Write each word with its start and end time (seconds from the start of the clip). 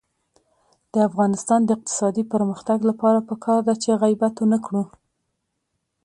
د 0.93 0.95
افغانستان 1.09 1.59
د 1.65 1.69
اقتصادي 1.77 2.23
پرمختګ 2.33 2.79
لپاره 2.89 3.19
پکار 3.29 3.59
ده 3.67 3.73
چې 3.83 3.99
غیبت 4.01 4.35
ونکړو. 4.39 4.83